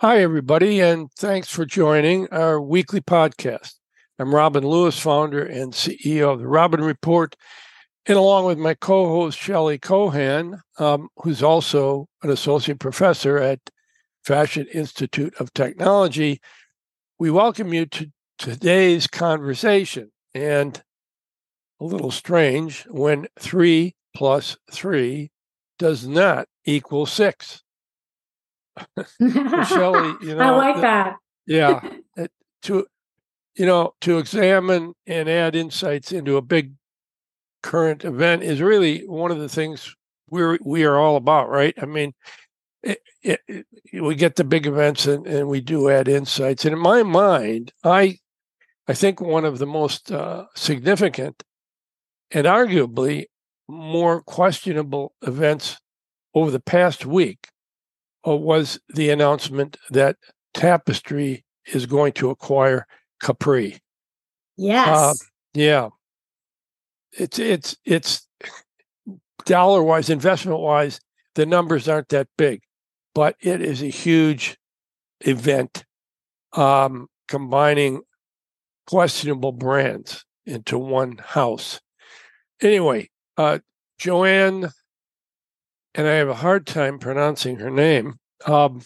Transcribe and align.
Hi, 0.00 0.22
everybody, 0.22 0.80
and 0.80 1.12
thanks 1.12 1.50
for 1.50 1.66
joining 1.66 2.26
our 2.28 2.58
weekly 2.58 3.02
podcast. 3.02 3.74
I'm 4.18 4.34
Robin 4.34 4.66
Lewis, 4.66 4.98
founder 4.98 5.44
and 5.44 5.74
CEO 5.74 6.32
of 6.32 6.38
the 6.38 6.48
Robin 6.48 6.80
Report, 6.80 7.36
and 8.06 8.16
along 8.16 8.46
with 8.46 8.56
my 8.56 8.72
co 8.72 9.08
host, 9.08 9.38
Shelley 9.38 9.78
Kohan, 9.78 10.58
um, 10.78 11.10
who's 11.18 11.42
also 11.42 12.08
an 12.22 12.30
associate 12.30 12.78
professor 12.78 13.36
at 13.36 13.58
Fashion 14.24 14.66
Institute 14.72 15.34
of 15.38 15.52
Technology, 15.52 16.40
we 17.18 17.30
welcome 17.30 17.74
you 17.74 17.84
to 17.84 18.10
today's 18.38 19.06
conversation. 19.06 20.10
And 20.34 20.82
a 21.78 21.84
little 21.84 22.10
strange 22.10 22.86
when 22.88 23.26
three 23.38 23.96
plus 24.16 24.56
three 24.72 25.30
does 25.78 26.06
not 26.06 26.48
equal 26.64 27.04
six. 27.04 27.62
Shelley, 29.68 30.14
you 30.22 30.34
know, 30.34 30.40
I 30.40 30.50
like 30.50 30.80
that. 30.80 31.16
yeah, 31.46 31.80
to 32.62 32.86
you 33.56 33.66
know, 33.66 33.94
to 34.00 34.18
examine 34.18 34.94
and 35.06 35.28
add 35.28 35.54
insights 35.54 36.12
into 36.12 36.36
a 36.36 36.42
big 36.42 36.72
current 37.62 38.04
event 38.04 38.42
is 38.42 38.60
really 38.60 39.06
one 39.06 39.30
of 39.30 39.38
the 39.38 39.48
things 39.48 39.94
we're 40.30 40.58
we 40.62 40.84
are 40.84 40.96
all 40.96 41.16
about, 41.16 41.50
right? 41.50 41.74
I 41.80 41.86
mean, 41.86 42.12
it, 42.82 43.00
it, 43.22 43.40
it, 43.46 43.66
we 44.02 44.14
get 44.14 44.36
the 44.36 44.44
big 44.44 44.66
events 44.66 45.06
and, 45.06 45.26
and 45.26 45.48
we 45.48 45.60
do 45.60 45.90
add 45.90 46.08
insights. 46.08 46.64
And 46.64 46.72
in 46.72 46.78
my 46.78 47.02
mind, 47.02 47.72
I 47.84 48.18
I 48.88 48.94
think 48.94 49.20
one 49.20 49.44
of 49.44 49.58
the 49.58 49.66
most 49.66 50.10
uh, 50.10 50.46
significant 50.54 51.42
and 52.30 52.46
arguably 52.46 53.26
more 53.68 54.22
questionable 54.22 55.14
events 55.22 55.78
over 56.34 56.50
the 56.50 56.60
past 56.60 57.06
week 57.06 57.49
was 58.24 58.78
the 58.88 59.10
announcement 59.10 59.76
that 59.90 60.16
Tapestry 60.54 61.44
is 61.72 61.86
going 61.86 62.12
to 62.14 62.30
acquire 62.30 62.86
Capri. 63.20 63.78
Yes. 64.56 64.88
Uh, 64.88 65.14
yeah. 65.54 65.88
It's 67.12 67.38
it's 67.38 67.76
it's 67.84 68.26
dollar 69.44 69.82
wise, 69.82 70.10
investment 70.10 70.60
wise, 70.60 71.00
the 71.34 71.46
numbers 71.46 71.88
aren't 71.88 72.08
that 72.10 72.28
big, 72.36 72.62
but 73.14 73.36
it 73.40 73.60
is 73.60 73.82
a 73.82 73.86
huge 73.86 74.56
event 75.20 75.84
um, 76.52 77.08
combining 77.28 78.02
questionable 78.86 79.52
brands 79.52 80.24
into 80.46 80.78
one 80.78 81.18
house. 81.24 81.80
Anyway, 82.60 83.08
uh, 83.36 83.58
Joanne, 83.98 84.70
and 85.94 86.06
I 86.06 86.12
have 86.14 86.28
a 86.28 86.34
hard 86.34 86.66
time 86.66 86.98
pronouncing 86.98 87.58
her 87.58 87.70
name. 87.70 88.14
Um, 88.46 88.82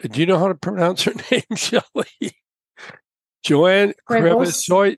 do 0.00 0.20
you 0.20 0.26
know 0.26 0.38
how 0.38 0.48
to 0.48 0.54
pronounce 0.54 1.04
her 1.04 1.14
name, 1.30 1.56
Shelley? 1.56 2.36
Joanne 3.42 3.92
Crevoiserat. 4.08 4.96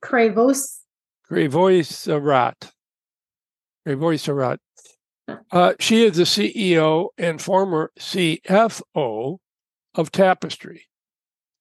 Crevoiserat. 1.29 2.71
Crevoiserat. 3.87 4.59
Uh, 5.51 5.75
she 5.81 6.05
is 6.05 6.17
the 6.17 6.23
CEO 6.23 7.09
and 7.19 7.43
former 7.43 7.91
CFO 7.99 9.39
of 9.95 10.13
Tapestry. 10.13 10.87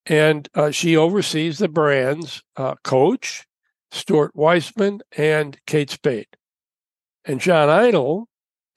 And 0.06 0.48
uh, 0.54 0.70
she 0.70 0.96
oversees 0.96 1.58
the 1.58 1.68
brands 1.68 2.44
uh, 2.56 2.76
Coach, 2.84 3.46
Stuart 3.92 4.36
Weitzman, 4.36 5.00
and 5.18 5.58
Kate 5.66 5.90
Spade. 5.90 6.28
And 7.26 7.42
John 7.42 7.70
Idol 7.70 8.28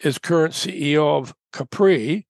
is 0.01 0.19
current 0.19 0.55
CEO 0.55 1.19
of 1.19 1.35
Capri 1.53 2.27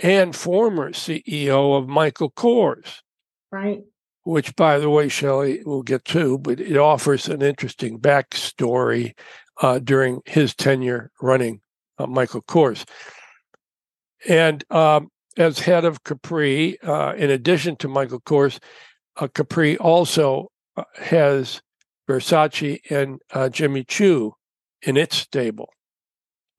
and 0.00 0.34
former 0.34 0.92
CEO 0.92 1.76
of 1.76 1.88
Michael 1.88 2.30
Kors. 2.30 3.00
Right. 3.50 3.82
Which, 4.24 4.54
by 4.56 4.78
the 4.78 4.90
way, 4.90 5.08
Shelley, 5.08 5.62
we'll 5.64 5.82
get 5.82 6.04
to, 6.06 6.38
but 6.38 6.60
it 6.60 6.76
offers 6.76 7.28
an 7.28 7.42
interesting 7.42 7.98
backstory 7.98 9.14
uh, 9.60 9.78
during 9.78 10.20
his 10.26 10.54
tenure 10.54 11.10
running 11.20 11.60
uh, 11.98 12.06
Michael 12.06 12.42
Kors. 12.42 12.84
And 14.28 14.64
um, 14.70 15.08
as 15.36 15.60
head 15.60 15.84
of 15.84 16.04
Capri, 16.04 16.80
uh, 16.82 17.14
in 17.14 17.30
addition 17.30 17.76
to 17.76 17.88
Michael 17.88 18.20
Kors, 18.20 18.58
uh, 19.16 19.28
Capri 19.28 19.78
also 19.78 20.50
uh, 20.76 20.84
has 20.96 21.62
Versace 22.08 22.80
and 22.90 23.20
uh, 23.32 23.48
Jimmy 23.48 23.84
Choo 23.84 24.34
in 24.82 24.96
its 24.96 25.16
stable. 25.16 25.70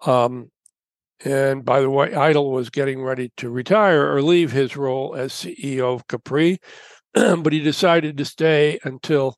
Um, 0.06 0.52
and 1.24 1.66
by 1.66 1.82
the 1.82 1.90
way, 1.90 2.14
Idol 2.14 2.52
was 2.52 2.70
getting 2.70 3.04
ready 3.04 3.32
to 3.38 3.50
retire 3.50 4.14
or 4.14 4.22
leave 4.22 4.52
his 4.52 4.78
role 4.78 5.16
as 5.16 5.34
CEO 5.34 5.96
of 5.96 6.08
Capri, 6.08 6.60
but 7.14 7.52
he 7.52 7.60
decided 7.60 8.18
to 8.18 8.26
stay 8.26 8.80
until 8.84 9.36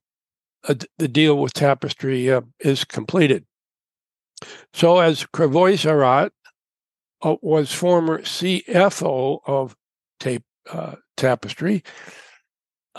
uh, 0.67 0.75
the 0.99 1.07
deal 1.07 1.37
with 1.37 1.53
Tapestry 1.53 2.31
uh, 2.31 2.41
is 2.59 2.85
completed. 2.85 3.45
So, 4.73 4.99
as 4.99 5.25
Crevoiserat 5.25 6.31
uh, 7.21 7.35
was 7.41 7.71
former 7.71 8.21
CFO 8.21 9.39
of 9.45 9.75
tape, 10.19 10.43
uh, 10.71 10.95
Tapestry, 11.17 11.83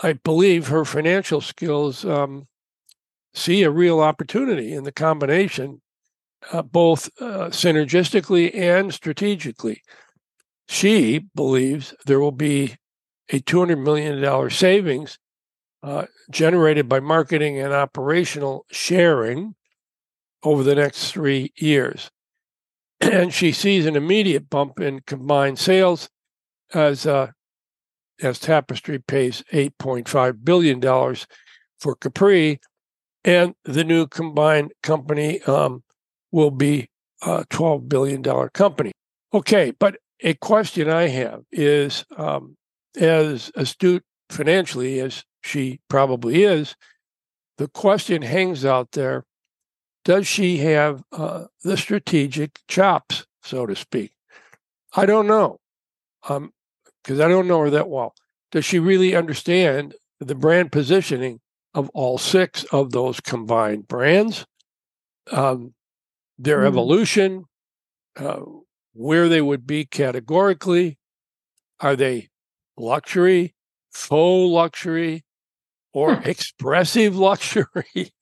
I 0.00 0.14
believe 0.14 0.68
her 0.68 0.84
financial 0.84 1.40
skills 1.40 2.04
um, 2.04 2.46
see 3.34 3.62
a 3.62 3.70
real 3.70 4.00
opportunity 4.00 4.72
in 4.72 4.84
the 4.84 4.92
combination, 4.92 5.82
uh, 6.50 6.62
both 6.62 7.08
uh, 7.20 7.48
synergistically 7.48 8.54
and 8.54 8.92
strategically. 8.92 9.82
She 10.68 11.18
believes 11.34 11.94
there 12.06 12.20
will 12.20 12.32
be 12.32 12.76
a 13.30 13.40
$200 13.40 13.82
million 13.82 14.50
savings 14.50 15.18
uh, 15.82 16.06
generated 16.30 16.88
by 16.88 17.00
marketing 17.00 17.58
and 17.58 17.72
operational 17.72 18.66
sharing 18.70 19.54
over 20.42 20.62
the 20.62 20.74
next 20.74 21.12
three 21.12 21.52
years. 21.56 22.10
And 23.00 23.32
she 23.34 23.52
sees 23.52 23.86
an 23.86 23.96
immediate 23.96 24.48
bump 24.48 24.78
in 24.78 25.00
combined 25.00 25.58
sales 25.58 26.08
as 26.72 27.06
uh, 27.06 27.28
as 28.22 28.38
Tapestry 28.38 29.00
pays 29.00 29.42
$8.5 29.52 30.44
billion 30.44 30.80
for 31.80 31.96
Capri 31.96 32.60
and 33.24 33.54
the 33.64 33.84
new 33.84 34.06
combined 34.06 34.72
company 34.82 35.42
um, 35.42 35.82
will 36.32 36.50
be 36.50 36.88
a 37.22 37.44
$12 37.44 37.88
billion 37.88 38.22
company. 38.50 38.92
Okay, 39.32 39.72
but 39.78 39.96
a 40.20 40.34
question 40.34 40.88
I 40.88 41.08
have 41.08 41.42
is 41.52 42.04
um, 42.16 42.56
as 42.98 43.52
astute 43.54 44.04
financially 44.30 45.00
as 45.00 45.24
she 45.42 45.80
probably 45.88 46.42
is, 46.42 46.74
the 47.58 47.68
question 47.68 48.22
hangs 48.22 48.64
out 48.64 48.92
there 48.92 49.24
does 50.04 50.26
she 50.26 50.58
have 50.58 51.02
uh, 51.12 51.44
the 51.62 51.76
strategic 51.76 52.60
chops, 52.66 53.26
so 53.42 53.66
to 53.66 53.76
speak? 53.76 54.12
I 54.94 55.06
don't 55.06 55.26
know, 55.26 55.58
because 56.22 56.36
um, 56.36 56.52
I 57.20 57.28
don't 57.28 57.46
know 57.46 57.60
her 57.60 57.70
that 57.70 57.88
well. 57.88 58.14
Does 58.50 58.64
she 58.64 58.78
really 58.78 59.14
understand 59.14 59.94
the 60.18 60.34
brand 60.34 60.72
positioning 60.72 61.40
of 61.74 61.88
all 61.90 62.18
six 62.18 62.64
of 62.64 62.90
those 62.92 63.20
combined 63.20 63.88
brands, 63.88 64.44
um, 65.30 65.72
their 66.38 66.60
mm. 66.60 66.66
evolution, 66.66 67.44
uh, 68.16 68.40
where 68.92 69.28
they 69.28 69.40
would 69.40 69.66
be 69.66 69.84
categorically. 69.84 70.98
Are 71.80 71.96
they 71.96 72.28
luxury, 72.76 73.54
faux 73.90 74.52
luxury, 74.52 75.24
or 75.92 76.16
hmm. 76.16 76.28
expressive 76.28 77.16
luxury? 77.30 78.12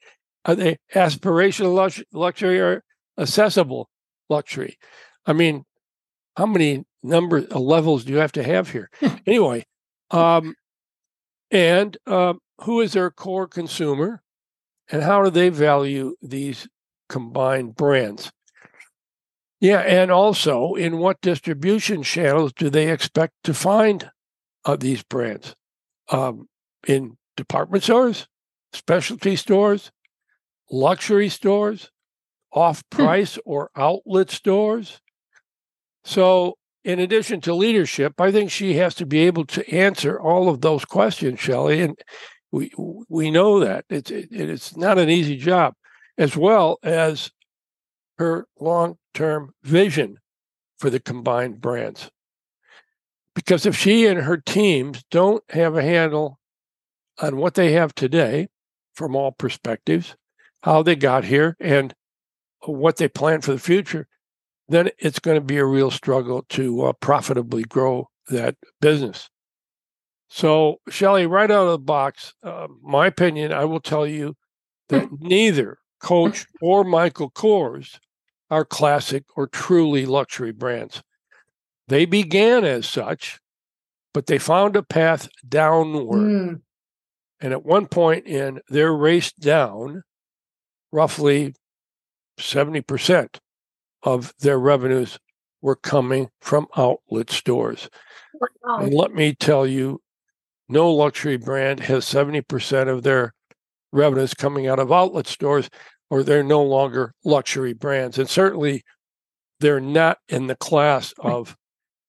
Are 0.44 0.54
they 0.54 0.78
aspirational 0.94 1.74
lux- 1.74 2.02
luxury 2.12 2.60
or 2.60 2.82
accessible 3.18 3.90
luxury? 4.28 4.78
I 5.26 5.32
mean, 5.32 5.64
how 6.36 6.46
many 6.46 6.84
number 7.02 7.38
of 7.38 7.60
levels 7.60 8.04
do 8.04 8.12
you 8.12 8.18
have 8.18 8.32
to 8.32 8.42
have 8.42 8.70
here? 8.70 8.90
anyway, 9.26 9.66
um, 10.10 10.54
and 11.50 11.96
um, 12.06 12.40
who 12.62 12.80
is 12.80 12.92
their 12.92 13.10
core 13.10 13.46
consumer 13.46 14.22
and 14.90 15.02
how 15.02 15.22
do 15.22 15.30
they 15.30 15.48
value 15.48 16.14
these 16.22 16.68
combined 17.10 17.76
brands? 17.76 18.32
Yeah, 19.60 19.80
and 19.80 20.10
also 20.10 20.74
in 20.74 20.96
what 20.96 21.20
distribution 21.20 22.02
channels 22.02 22.54
do 22.54 22.70
they 22.70 22.90
expect 22.90 23.34
to 23.44 23.52
find 23.52 24.10
uh, 24.64 24.76
these 24.76 25.02
brands? 25.02 25.54
Um, 26.08 26.48
in 26.88 27.18
department 27.36 27.84
stores, 27.84 28.26
specialty 28.72 29.36
stores, 29.36 29.90
luxury 30.70 31.28
stores, 31.28 31.90
off 32.52 32.82
price 32.90 33.34
hmm. 33.34 33.40
or 33.44 33.70
outlet 33.76 34.30
stores. 34.30 35.00
So 36.04 36.56
in 36.84 36.98
addition 36.98 37.40
to 37.42 37.54
leadership, 37.54 38.20
I 38.20 38.32
think 38.32 38.50
she 38.50 38.74
has 38.74 38.94
to 38.96 39.06
be 39.06 39.20
able 39.20 39.44
to 39.46 39.70
answer 39.70 40.18
all 40.18 40.48
of 40.48 40.60
those 40.60 40.84
questions, 40.84 41.38
Shelley. 41.38 41.82
And 41.82 41.98
we 42.50 42.72
we 43.08 43.30
know 43.30 43.60
that 43.60 43.84
it's 43.90 44.10
it, 44.10 44.28
it's 44.30 44.76
not 44.76 44.98
an 44.98 45.10
easy 45.10 45.36
job, 45.36 45.74
as 46.20 46.36
well 46.36 46.78
as 46.82 47.30
her 48.18 48.46
long 48.60 48.98
term 49.14 49.54
vision 49.62 50.18
for 50.78 50.90
the 50.90 51.00
combined 51.00 51.60
brands. 51.60 52.10
Because 53.34 53.64
if 53.64 53.74
she 53.74 54.06
and 54.06 54.20
her 54.20 54.36
teams 54.36 55.02
don't 55.10 55.42
have 55.50 55.76
a 55.76 55.82
handle 55.82 56.38
on 57.18 57.38
what 57.38 57.54
they 57.54 57.72
have 57.72 57.94
today 57.94 58.48
from 58.94 59.16
all 59.16 59.32
perspectives, 59.32 60.14
how 60.62 60.82
they 60.82 60.94
got 60.94 61.24
here, 61.24 61.56
and 61.58 61.94
what 62.66 62.96
they 62.98 63.08
plan 63.08 63.40
for 63.40 63.52
the 63.52 63.58
future, 63.58 64.06
then 64.68 64.90
it's 64.98 65.18
going 65.18 65.36
to 65.36 65.40
be 65.40 65.56
a 65.56 65.64
real 65.64 65.90
struggle 65.90 66.44
to 66.50 66.82
uh, 66.82 66.92
profitably 67.00 67.62
grow 67.62 68.10
that 68.28 68.56
business. 68.82 69.30
So, 70.28 70.80
Shelley, 70.90 71.26
right 71.26 71.50
out 71.50 71.64
of 71.64 71.72
the 71.72 71.78
box, 71.78 72.34
uh, 72.42 72.68
my 72.82 73.06
opinion, 73.06 73.52
I 73.52 73.64
will 73.64 73.80
tell 73.80 74.06
you 74.06 74.36
that 74.90 75.08
neither 75.18 75.79
Coach 76.00 76.46
or 76.60 76.84
Michael 76.84 77.30
Kors 77.30 77.98
are 78.50 78.64
classic 78.64 79.24
or 79.36 79.46
truly 79.46 80.06
luxury 80.06 80.52
brands. 80.52 81.02
They 81.88 82.04
began 82.04 82.64
as 82.64 82.88
such, 82.88 83.40
but 84.12 84.26
they 84.26 84.38
found 84.38 84.76
a 84.76 84.82
path 84.82 85.28
downward. 85.48 86.18
Mm. 86.20 86.60
And 87.40 87.52
at 87.52 87.64
one 87.64 87.86
point 87.86 88.26
in 88.26 88.60
their 88.68 88.92
race 88.92 89.32
down, 89.32 90.02
roughly 90.92 91.54
70% 92.38 93.38
of 94.02 94.34
their 94.40 94.58
revenues 94.58 95.18
were 95.62 95.76
coming 95.76 96.30
from 96.40 96.66
outlet 96.76 97.30
stores. 97.30 97.88
Wow. 98.34 98.78
And 98.80 98.94
let 98.94 99.12
me 99.14 99.34
tell 99.34 99.66
you, 99.66 100.00
no 100.68 100.90
luxury 100.92 101.36
brand 101.36 101.80
has 101.80 102.04
70% 102.04 102.88
of 102.88 103.02
their 103.02 103.34
revenues 103.92 104.34
coming 104.34 104.66
out 104.66 104.78
of 104.78 104.92
outlet 104.92 105.26
stores, 105.26 105.68
or 106.10 106.22
they're 106.22 106.42
no 106.42 106.62
longer 106.62 107.14
luxury 107.24 107.72
brands. 107.72 108.18
And 108.18 108.28
certainly 108.28 108.82
they're 109.60 109.80
not 109.80 110.18
in 110.28 110.46
the 110.46 110.56
class 110.56 111.12
of 111.18 111.56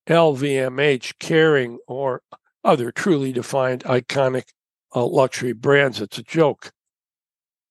LVMH, 0.07 1.13
Kering, 1.19 1.77
or 1.87 2.21
other 2.63 2.91
truly 2.91 3.31
defined 3.31 3.83
iconic 3.83 4.43
uh, 4.95 5.05
luxury 5.05 5.53
brands. 5.53 6.01
It's 6.01 6.17
a 6.17 6.23
joke. 6.23 6.71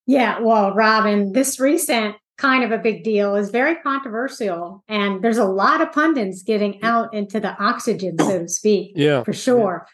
Yeah, 0.07 0.41
well, 0.41 0.75
Robin, 0.75 1.33
this 1.33 1.61
recent 1.61 2.17
kind 2.39 2.65
of 2.65 2.73
a 2.73 2.79
big 2.79 3.05
deal 3.05 3.37
is 3.37 3.51
very 3.51 3.77
controversial. 3.77 4.83
And 4.89 5.23
there's 5.23 5.39
a 5.39 5.45
lot 5.45 5.81
of 5.83 5.93
pundits 5.93 6.43
getting 6.43 6.83
out 6.83 7.13
into 7.13 7.39
the 7.39 7.55
oxygen, 7.63 8.19
so 8.19 8.39
to 8.41 8.49
speak, 8.49 8.93
Yeah. 8.97 9.23
for 9.23 9.33
sure. 9.35 9.87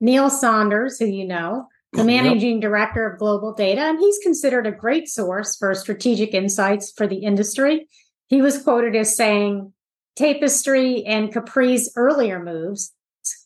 Neil 0.00 0.30
Saunders, 0.30 0.98
who 0.98 1.06
you 1.06 1.26
know, 1.26 1.66
the 1.92 1.98
Yep. 1.98 2.06
managing 2.06 2.60
director 2.60 3.06
of 3.06 3.18
GlobalData, 3.18 3.78
and 3.78 3.98
he's 3.98 4.18
considered 4.22 4.66
a 4.66 4.72
great 4.72 5.08
source 5.08 5.56
for 5.56 5.74
strategic 5.74 6.34
insights 6.34 6.92
for 6.94 7.06
the 7.06 7.18
industry. 7.18 7.88
He 8.28 8.42
was 8.42 8.62
quoted 8.62 8.94
as 8.94 9.16
saying, 9.16 9.72
Tapestry 10.16 11.04
and 11.04 11.32
Capri's 11.32 11.92
earlier 11.96 12.42
moves, 12.42 12.92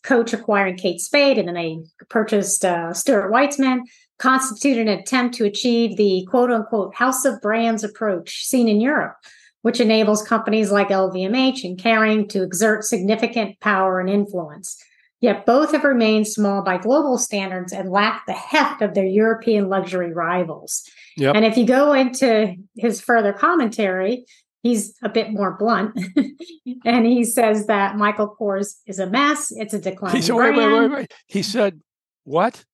Coach 0.02 0.32
acquiring 0.32 0.76
Kate 0.76 1.00
Spade, 1.00 1.38
and 1.38 1.48
then 1.48 1.54
they 1.54 1.78
purchased 2.08 2.64
uh, 2.64 2.92
Stuart 2.92 3.30
Weitzman, 3.30 3.82
constitute 4.18 4.78
an 4.78 4.88
attempt 4.88 5.34
to 5.36 5.44
achieve 5.44 5.96
the 5.96 6.26
quote 6.30 6.50
unquote 6.50 6.94
house 6.94 7.24
of 7.24 7.40
brands 7.40 7.84
approach 7.84 8.44
seen 8.44 8.68
in 8.68 8.80
Europe, 8.80 9.16
which 9.62 9.80
enables 9.80 10.26
companies 10.26 10.70
like 10.70 10.88
LVMH 10.88 11.64
and 11.64 11.78
Kering 11.78 12.28
to 12.30 12.42
exert 12.42 12.84
significant 12.84 13.60
power 13.60 14.00
and 14.00 14.08
influence. 14.08 14.82
Yet 15.22 15.46
both 15.46 15.70
have 15.72 15.84
remained 15.84 16.26
small 16.26 16.62
by 16.62 16.76
global 16.78 17.16
standards 17.16 17.72
and 17.72 17.88
lack 17.90 18.26
the 18.26 18.32
heft 18.34 18.82
of 18.82 18.92
their 18.94 19.06
European 19.06 19.68
luxury 19.68 20.12
rivals. 20.12 20.82
Yep. 21.16 21.36
And 21.36 21.44
if 21.44 21.56
you 21.56 21.64
go 21.64 21.92
into 21.92 22.56
his 22.76 23.00
further 23.00 23.32
commentary, 23.32 24.26
he's 24.64 24.94
a 25.02 25.08
bit 25.08 25.30
more 25.32 25.56
blunt. 25.56 25.96
and 26.84 27.06
he 27.06 27.22
says 27.24 27.66
that 27.68 27.96
Michael 27.96 28.36
Kors 28.38 28.74
is 28.86 28.98
a 28.98 29.06
mess. 29.08 29.52
It's 29.52 29.72
a 29.72 29.76
He 29.78 29.82
declining 29.82 30.22
said, 30.22 30.34
wait, 30.34 30.54
brand. 30.56 30.72
wait, 30.72 30.80
wait, 30.90 30.90
wait. 30.92 31.12
He 31.28 31.42
said, 31.42 31.80
what? 32.24 32.64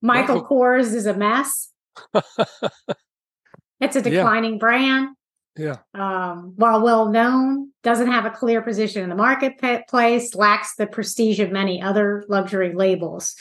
Michael 0.00 0.36
Michael- 0.36 0.48
Kors 0.48 0.94
is 0.94 1.06
a 1.06 1.14
mess. 1.14 1.72
it's 2.14 3.96
a 3.96 3.98
Yeah. 3.98 4.02
declining 4.10 4.58
brand. 4.58 5.16
Yeah. 5.58 5.76
Um, 5.94 6.54
while 6.56 6.82
well 6.82 7.08
known, 7.08 7.72
doesn't 7.82 8.10
have 8.10 8.24
a 8.24 8.30
clear 8.30 8.62
position 8.62 9.02
in 9.02 9.08
the 9.08 9.14
marketplace, 9.16 10.34
lacks 10.34 10.76
the 10.76 10.86
prestige 10.86 11.40
of 11.40 11.50
many 11.50 11.82
other 11.82 12.24
luxury 12.28 12.74
labels. 12.74 13.34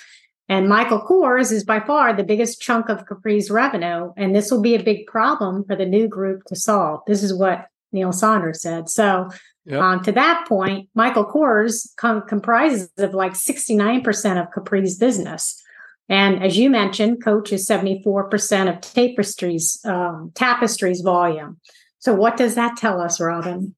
And 0.50 0.70
Michael 0.70 1.02
Kors 1.02 1.52
is 1.52 1.64
by 1.64 1.80
far 1.82 2.14
the 2.14 2.24
biggest 2.24 2.62
chunk 2.62 2.90
of 2.90 3.06
Capri's 3.06 3.52
revenue, 3.52 4.12
and 4.16 4.34
this 4.34 4.50
will 4.50 4.62
be 4.62 4.76
a 4.76 4.84
big 4.84 5.06
problem 5.06 5.64
for 5.66 5.76
the 5.76 5.86
new 5.86 6.08
group 6.08 6.44
to 6.46 6.56
solve. 6.56 7.02
This 7.06 7.22
is 7.22 7.34
what 7.34 7.68
Neil 7.92 8.12
Saunders 8.12 8.62
said. 8.62 8.90
So, 8.90 9.30
Yep. 9.66 9.82
um, 9.82 10.04
to 10.04 10.14
that 10.14 10.46
point, 10.48 10.88
Michael 10.96 11.26
Kors 11.26 11.94
com- 11.98 12.22
comprises 12.22 12.90
of 12.98 13.14
like 13.14 13.34
69% 13.34 14.42
of 14.42 14.50
Capri's 14.52 14.98
business. 14.98 15.62
And 16.08 16.42
as 16.42 16.58
you 16.58 16.70
mentioned, 16.70 17.22
Coach 17.22 17.52
is 17.52 17.68
74% 17.68 18.70
of 18.70 18.80
Tapestry's 18.80 19.82
um, 19.84 20.32
Tapestry's 20.34 21.02
volume. 21.02 21.58
So 22.00 22.14
what 22.14 22.38
does 22.38 22.56
that 22.56 22.78
tell 22.78 23.02
us, 23.02 23.20
Robin? 23.20 23.76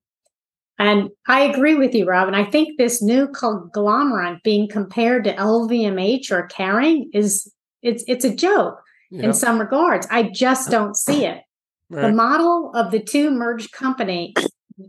And 0.77 1.09
I 1.27 1.41
agree 1.41 1.75
with 1.75 1.93
you, 1.93 2.05
Robin. 2.05 2.33
I 2.33 2.49
think 2.49 2.77
this 2.77 3.01
new 3.01 3.27
conglomerate 3.27 4.43
being 4.43 4.67
compared 4.69 5.25
to 5.25 5.33
LVMH 5.35 6.31
or 6.31 6.47
Kering 6.47 7.07
is 7.13 7.51
it's 7.81 8.03
it's 8.07 8.25
a 8.25 8.33
joke 8.35 8.81
Yeah. 9.11 9.23
in 9.23 9.33
some 9.33 9.59
regards. 9.59 10.07
I 10.09 10.23
just 10.23 10.69
don't 10.69 10.95
see 10.95 11.25
it. 11.25 11.41
The 11.89 12.11
model 12.11 12.71
of 12.75 12.91
the 12.91 12.99
two 13.01 13.31
merged 13.31 13.71
company, 13.71 14.33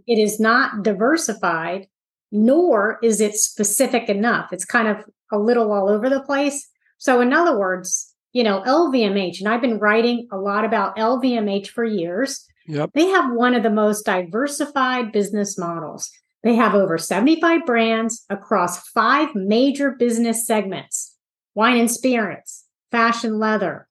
it 0.06 0.18
is 0.18 0.38
not 0.38 0.82
diversified, 0.82 1.86
nor 2.30 2.98
is 3.02 3.20
it 3.22 3.34
specific 3.36 4.08
enough. 4.10 4.52
It's 4.52 4.66
kind 4.66 4.86
of 4.86 5.04
a 5.32 5.38
little 5.38 5.72
all 5.72 5.88
over 5.88 6.10
the 6.10 6.20
place. 6.20 6.68
So, 6.98 7.20
in 7.22 7.32
other 7.32 7.58
words, 7.58 8.14
you 8.32 8.44
know, 8.44 8.62
LVMH, 8.66 9.40
and 9.40 9.48
I've 9.48 9.62
been 9.62 9.78
writing 9.78 10.28
a 10.30 10.36
lot 10.36 10.64
about 10.64 10.96
LVMH 10.96 11.68
for 11.68 11.84
years. 11.84 12.46
Yep. 12.66 12.90
They 12.94 13.06
have 13.06 13.32
one 13.32 13.54
of 13.54 13.62
the 13.62 13.70
most 13.70 14.04
diversified 14.04 15.12
business 15.12 15.58
models. 15.58 16.10
They 16.42 16.54
have 16.54 16.74
over 16.74 16.98
75 16.98 17.66
brands 17.66 18.24
across 18.30 18.88
five 18.88 19.34
major 19.34 19.92
business 19.92 20.46
segments 20.46 21.16
wine 21.54 21.78
and 21.78 21.90
spirits, 21.90 22.64
fashion 22.90 23.38
leather, 23.38 23.88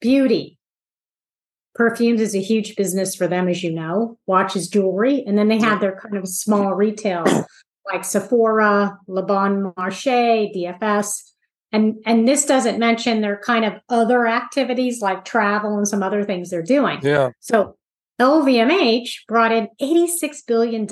beauty. 0.00 0.58
Perfumes 1.74 2.20
is 2.20 2.34
a 2.34 2.40
huge 2.40 2.76
business 2.76 3.14
for 3.14 3.26
them, 3.26 3.48
as 3.48 3.62
you 3.62 3.72
know, 3.72 4.18
watches, 4.26 4.68
jewelry. 4.68 5.24
And 5.26 5.38
then 5.38 5.48
they 5.48 5.58
have 5.58 5.80
their 5.80 5.98
kind 5.98 6.16
of 6.16 6.28
small 6.28 6.74
retail 6.74 7.24
like 7.90 8.04
Sephora, 8.04 8.98
Le 9.06 9.22
Bon 9.22 9.72
Marché, 9.76 10.54
DFS. 10.54 11.22
And, 11.72 11.96
and 12.04 12.26
this 12.26 12.44
doesn't 12.44 12.78
mention 12.78 13.20
their 13.20 13.38
kind 13.38 13.64
of 13.64 13.74
other 13.88 14.26
activities 14.26 15.00
like 15.00 15.24
travel 15.24 15.76
and 15.76 15.86
some 15.86 16.02
other 16.02 16.24
things 16.24 16.50
they're 16.50 16.62
doing. 16.62 16.98
Yeah. 17.02 17.30
So 17.38 17.76
LVMH 18.20 19.26
brought 19.26 19.50
in 19.50 19.68
$86 19.80 20.46
billion 20.46 20.86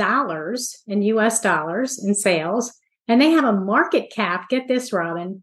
in 0.86 1.02
US 1.02 1.40
dollars 1.40 2.02
in 2.02 2.14
sales, 2.14 2.72
and 3.06 3.20
they 3.20 3.30
have 3.30 3.44
a 3.44 3.52
market 3.52 4.10
cap, 4.10 4.48
get 4.48 4.66
this, 4.66 4.92
Robin, 4.92 5.42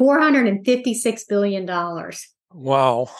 $456 0.00 1.20
billion. 1.28 1.66
Wow. 2.52 3.10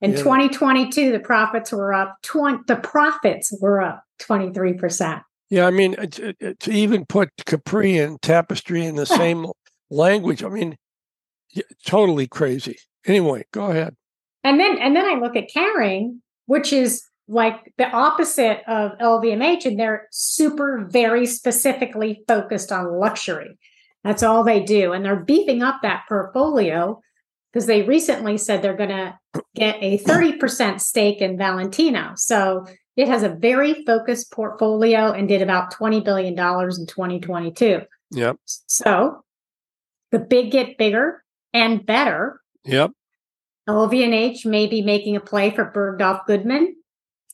In 0.00 0.12
Yeah. 0.12 0.16
2022, 0.16 1.12
the 1.12 1.20
profits 1.20 1.72
were 1.72 1.92
up 1.92 2.16
20, 2.22 2.62
the 2.66 2.76
profits 2.76 3.52
were 3.60 3.80
up 3.82 4.02
23%. 4.20 5.22
Yeah. 5.50 5.66
I 5.66 5.70
mean, 5.70 5.94
it- 5.98 6.60
to 6.60 6.72
even 6.72 7.04
put 7.06 7.30
Capri 7.46 7.98
and 7.98 8.20
Tapestry 8.22 8.84
in 8.84 8.96
the 8.96 9.06
same 9.20 9.46
language, 9.90 10.42
I 10.42 10.48
mean, 10.48 10.76
totally 11.86 12.26
crazy. 12.26 12.78
Anyway, 13.06 13.44
go 13.52 13.66
ahead. 13.66 13.94
And 14.42 14.58
then 14.60 14.76
and 14.78 14.94
then 14.94 15.04
I 15.06 15.18
look 15.20 15.36
at 15.36 15.48
Kering, 15.54 16.18
which 16.46 16.72
is 16.72 17.02
like 17.26 17.72
the 17.78 17.88
opposite 17.90 18.62
of 18.68 18.92
LVMH, 18.98 19.64
and 19.64 19.78
they're 19.78 20.08
super 20.10 20.86
very 20.90 21.26
specifically 21.26 22.22
focused 22.28 22.70
on 22.70 22.98
luxury. 22.98 23.58
That's 24.02 24.22
all 24.22 24.44
they 24.44 24.60
do. 24.60 24.92
And 24.92 25.04
they're 25.04 25.16
beefing 25.16 25.62
up 25.62 25.80
that 25.82 26.04
portfolio 26.08 27.00
because 27.52 27.66
they 27.66 27.82
recently 27.82 28.36
said 28.36 28.60
they're 28.60 28.76
gonna 28.76 29.18
get 29.54 29.76
a 29.80 29.98
30% 29.98 30.80
stake 30.80 31.20
in 31.22 31.38
Valentino. 31.38 32.12
So 32.16 32.66
it 32.96 33.08
has 33.08 33.22
a 33.22 33.28
very 33.28 33.84
focused 33.84 34.30
portfolio 34.30 35.12
and 35.12 35.28
did 35.28 35.40
about 35.40 35.72
$20 35.72 36.04
billion 36.04 36.32
in 36.32 36.86
2022. 36.86 37.82
Yep. 38.10 38.36
So 38.44 39.24
the 40.10 40.18
big 40.18 40.52
get 40.52 40.78
bigger 40.78 41.24
and 41.52 41.84
better. 41.84 42.40
Yep. 42.64 42.92
LVMH 43.68 44.44
may 44.44 44.66
be 44.66 44.82
making 44.82 45.16
a 45.16 45.20
play 45.20 45.50
for 45.50 45.70
Bergdorf 45.70 46.26
Goodman. 46.26 46.76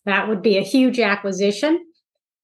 That 0.04 0.28
would 0.28 0.42
be 0.42 0.56
a 0.56 0.62
huge 0.62 1.00
acquisition. 1.00 1.84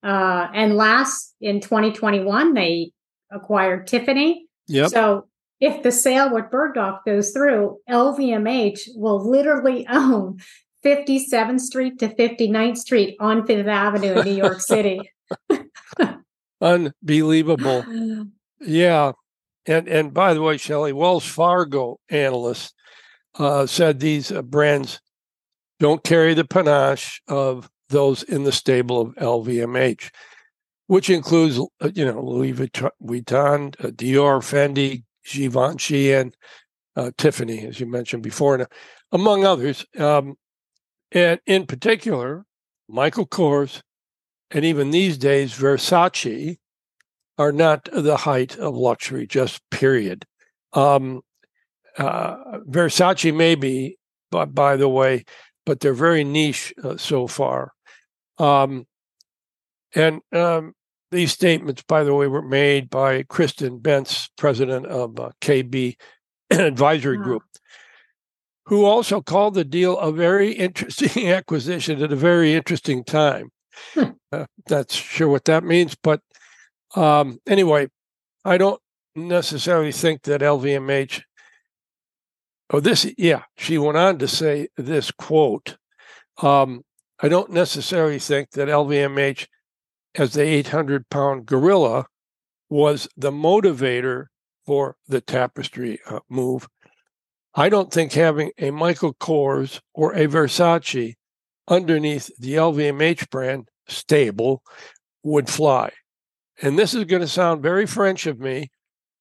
Uh, 0.03 0.47
and 0.53 0.75
last 0.75 1.35
in 1.41 1.61
2021, 1.61 2.53
they 2.53 2.91
acquired 3.31 3.87
Tiffany. 3.87 4.47
Yep. 4.67 4.89
So 4.89 5.27
if 5.59 5.83
the 5.83 5.91
sale 5.91 6.33
with 6.33 6.45
Bergdorf 6.45 6.99
goes 7.05 7.31
through, 7.31 7.79
LVMH 7.89 8.89
will 8.95 9.29
literally 9.29 9.87
own 9.89 10.39
57th 10.85 11.61
Street 11.61 11.99
to 11.99 12.09
59th 12.09 12.77
Street 12.77 13.17
on 13.19 13.45
Fifth 13.45 13.67
Avenue 13.67 14.19
in 14.19 14.25
New 14.25 14.35
York 14.35 14.61
City. 14.61 14.99
Unbelievable. 16.61 17.85
Yeah, 18.59 19.11
and 19.67 19.87
and 19.87 20.11
by 20.11 20.33
the 20.33 20.41
way, 20.41 20.57
Shelley, 20.57 20.91
Wells 20.91 21.23
Fargo 21.23 21.99
analysts 22.09 22.73
uh, 23.37 23.65
said 23.65 23.99
these 23.99 24.31
uh, 24.31 24.41
brands 24.41 24.99
don't 25.79 26.03
carry 26.03 26.33
the 26.33 26.45
panache 26.45 27.21
of 27.27 27.69
those 27.89 28.23
in 28.23 28.43
the 28.43 28.51
stable 28.51 29.01
of 29.01 29.15
LVMH, 29.15 30.09
which 30.87 31.09
includes 31.09 31.59
uh, 31.81 31.89
you 31.93 32.05
know 32.05 32.21
Louis 32.21 32.53
Vuitton, 32.53 33.75
uh, 33.83 33.89
Dior, 33.89 34.41
Fendi, 34.41 35.03
Givenchy, 35.25 36.13
and 36.13 36.35
uh, 36.95 37.11
Tiffany, 37.17 37.65
as 37.65 37.79
you 37.79 37.85
mentioned 37.85 38.23
before, 38.23 38.55
and, 38.55 38.67
among 39.11 39.45
others. 39.45 39.85
Um, 39.97 40.35
and 41.11 41.39
in 41.45 41.65
particular, 41.65 42.45
Michael 42.89 43.27
Kors, 43.27 43.81
and 44.51 44.65
even 44.65 44.91
these 44.91 45.17
days, 45.17 45.53
Versace 45.53 46.57
are 47.37 47.51
not 47.51 47.87
the 47.93 48.17
height 48.17 48.57
of 48.57 48.75
luxury, 48.75 49.27
just 49.27 49.61
period. 49.69 50.25
Um, 50.73 51.21
uh, 51.97 52.59
Versace 52.69 53.33
may 53.35 53.55
be, 53.55 53.97
but 54.31 54.53
by 54.53 54.75
the 54.75 54.89
way, 54.89 55.25
but 55.65 55.79
they're 55.79 55.93
very 55.93 56.23
niche 56.23 56.73
uh, 56.83 56.97
so 56.97 57.27
far. 57.27 57.73
Um, 58.37 58.85
and 59.95 60.21
um, 60.31 60.73
these 61.11 61.31
statements, 61.31 61.83
by 61.83 62.03
the 62.03 62.13
way, 62.13 62.27
were 62.27 62.41
made 62.41 62.89
by 62.89 63.23
Kristen 63.23 63.79
Bentz, 63.79 64.29
president 64.37 64.85
of 64.85 65.19
uh, 65.19 65.31
KB 65.41 65.95
Advisory 66.51 67.17
wow. 67.17 67.23
Group, 67.23 67.43
who 68.65 68.85
also 68.85 69.21
called 69.21 69.53
the 69.53 69.65
deal 69.65 69.97
a 69.97 70.11
very 70.11 70.51
interesting 70.51 71.29
acquisition 71.29 72.01
at 72.01 72.11
a 72.11 72.17
very 72.17 72.53
interesting 72.53 73.03
time. 73.03 73.49
Hmm. 73.93 74.11
Uh, 74.31 74.45
that's 74.67 74.95
sure 74.95 75.27
what 75.29 75.45
that 75.45 75.63
means, 75.63 75.95
but 76.01 76.21
um, 76.95 77.39
anyway, 77.47 77.87
I 78.43 78.57
don't 78.57 78.81
necessarily 79.15 79.91
think 79.91 80.23
that 80.23 80.41
LVMH. 80.41 81.21
Oh, 82.69 82.79
this, 82.79 83.09
yeah, 83.17 83.43
she 83.55 83.77
went 83.77 83.97
on 83.97 84.17
to 84.19 84.27
say 84.27 84.67
this 84.75 85.11
quote. 85.11 85.77
Um, 86.41 86.83
I 87.19 87.29
don't 87.29 87.51
necessarily 87.51 88.19
think 88.19 88.51
that 88.51 88.67
LVMH, 88.67 89.47
as 90.15 90.33
the 90.33 90.43
800 90.43 91.09
pound 91.09 91.45
gorilla, 91.45 92.05
was 92.69 93.07
the 93.15 93.31
motivator 93.31 94.25
for 94.65 94.97
the 95.07 95.21
tapestry 95.21 95.99
uh, 96.07 96.19
move. 96.29 96.67
I 97.55 97.69
don't 97.69 97.91
think 97.91 98.13
having 98.13 98.51
a 98.59 98.71
Michael 98.71 99.13
Kors 99.15 99.79
or 99.93 100.13
a 100.13 100.27
Versace 100.27 101.15
underneath 101.67 102.29
the 102.37 102.53
LVMH 102.53 103.29
brand 103.29 103.69
stable 103.87 104.61
would 105.23 105.49
fly. 105.49 105.91
And 106.61 106.77
this 106.77 106.93
is 106.93 107.05
going 107.05 107.21
to 107.21 107.27
sound 107.27 107.63
very 107.63 107.85
French 107.85 108.27
of 108.27 108.39
me, 108.39 108.71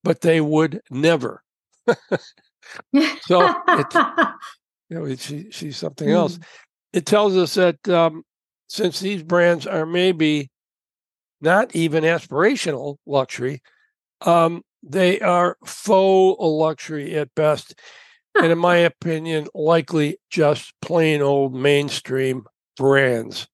but 0.03 0.21
they 0.21 0.41
would 0.41 0.81
never. 0.91 1.43
so 3.23 3.55
it, 3.69 3.95
you 4.89 4.99
know, 4.99 5.15
she, 5.17 5.51
she's 5.51 5.77
something 5.77 6.09
else. 6.09 6.39
Mm. 6.39 6.45
It 6.93 7.07
tells 7.07 7.37
us 7.37 7.55
that 7.55 7.89
um, 7.89 8.23
since 8.69 9.01
these 9.01 9.23
brands 9.23 9.67
are 9.67 9.87
maybe 9.87 10.51
not 11.41 11.75
even 11.75 12.05
aspirational 12.05 12.97
luxury, 13.07 13.61
um, 14.23 14.63
they 14.83 15.21
are 15.21 15.57
faux 15.65 16.39
luxury 16.41 17.15
at 17.17 17.35
best. 17.35 17.75
And 18.35 18.53
in 18.53 18.59
my 18.71 18.77
opinion, 18.77 19.49
likely 19.55 20.19
just 20.31 20.73
plain 20.81 21.23
old 21.23 21.55
mainstream 21.55 22.45
brands. 22.77 23.47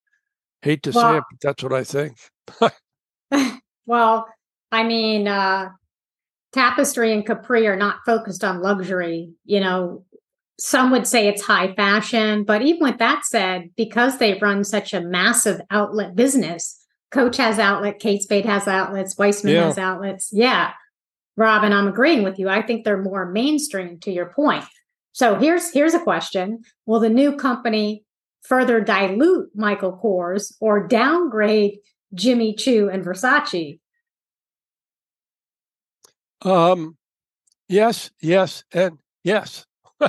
Hate 0.62 0.83
to 0.85 0.92
well, 0.92 1.02
say 1.02 1.19
it, 1.19 1.25
but 1.31 1.40
that's 1.42 1.62
what 1.62 1.73
I 1.73 1.85
think. 1.85 2.19
Well, 3.87 4.28
I 4.71 4.85
mean, 4.85 5.26
uh, 5.26 5.71
Tapestry 6.52 7.12
and 7.12 7.26
Capri 7.26 7.66
are 7.66 7.76
not 7.76 8.00
focused 8.04 8.44
on 8.44 8.61
luxury. 8.61 9.32
You 9.44 9.61
know, 9.61 10.04
some 10.59 10.90
would 10.90 11.06
say 11.06 11.26
it's 11.26 11.42
high 11.42 11.75
fashion, 11.75 12.44
but 12.44 12.62
even 12.62 12.82
with 12.82 12.99
that 12.99 13.25
said, 13.25 13.71
because 13.76 14.18
they 14.18 14.38
run 14.38 14.64
such 14.64 14.92
a 14.92 15.00
massive 15.00 15.61
outlet 15.71 16.14
business, 16.14 16.78
Coach 17.11 17.37
has 17.37 17.59
outlet, 17.59 17.99
Kate 17.99 18.23
Spade 18.23 18.47
has 18.47 18.66
outlets, 18.66 19.16
Weitzman 19.16 19.52
yeah. 19.52 19.64
has 19.64 19.78
outlets. 19.78 20.30
Yeah. 20.32 20.73
Robin, 21.37 21.73
I'm 21.73 21.88
agreeing 21.88 22.23
with 22.23 22.38
you. 22.38 22.49
I 22.49 22.62
think 22.62 22.85
they're 22.85 23.02
more 23.02 23.26
mainstream 23.26 23.99
to 24.00 24.12
your 24.12 24.26
point. 24.26 24.64
So 25.12 25.35
here's 25.37 25.71
here's 25.73 25.94
a 25.94 26.00
question. 26.00 26.61
Will 26.87 27.00
the 27.00 27.11
new 27.11 27.37
company 27.37 28.04
further 28.42 28.80
dilute 28.80 29.50
Michael 29.54 29.99
Kors 30.02 30.54
or 30.61 30.87
downgrade 30.87 31.78
Jimmy 32.14 32.54
Choo 32.54 32.88
and 32.90 33.04
Versace? 33.04 33.78
Um, 36.45 36.97
yes, 37.69 38.11
yes, 38.21 38.65
and 38.73 38.99
yes. 39.25 39.67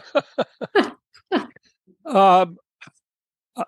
um, 2.05 2.57
I, 3.55 3.63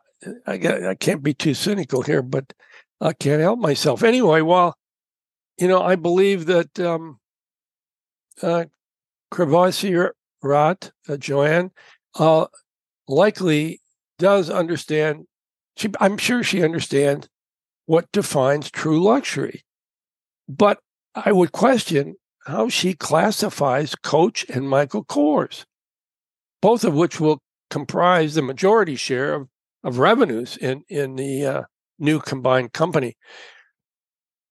I, 0.48 0.90
I 0.90 0.96
can't 0.96 1.24
be 1.24 1.34
too 1.34 1.54
cynical 1.54 2.02
here, 2.02 2.22
but 2.22 2.54
I 3.00 3.14
can't 3.14 3.42
help 3.42 3.60
myself. 3.60 4.04
Anyway, 4.04 4.42
well, 4.42 4.76
you 5.60 5.68
know, 5.68 5.82
I 5.82 5.96
believe 5.96 6.48
that 6.48 6.80
um, 6.80 7.20
uh, 8.42 8.66
Rat, 10.44 10.92
uh, 11.10 11.18
Joanne, 11.18 11.72
uh, 12.20 12.46
likely 13.08 13.82
does 14.20 14.50
understand. 14.50 15.26
She, 15.78 15.90
I'm 16.00 16.18
sure 16.18 16.44
she 16.44 16.64
understands 16.64 17.28
what 17.86 18.12
defines 18.12 18.72
true 18.72 19.02
luxury. 19.02 19.64
But 20.48 20.80
I 21.16 21.32
would 21.32 21.52
question 21.52 22.16
how 22.46 22.70
she 22.70 22.94
classifies 22.94 23.96
Coach 23.96 24.46
and 24.50 24.70
Michael 24.70 25.04
Kors, 25.04 25.66
both 26.62 26.84
of 26.84 26.94
which 26.94 27.20
will 27.20 27.42
comprise 27.70 28.36
the 28.36 28.42
majority 28.42 28.96
share 28.96 29.34
of, 29.34 29.48
of 29.84 30.00
revenues 30.00 30.58
in, 30.58 30.84
in 30.88 31.16
the 31.16 31.46
uh, 31.46 31.62
new 32.00 32.20
combined 32.20 32.74
company. 32.74 33.16